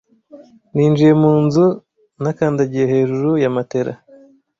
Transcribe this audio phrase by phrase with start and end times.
[0.75, 1.65] Ninjiye mu nzu,
[2.21, 3.93] nakandagiye hejuru ya matela.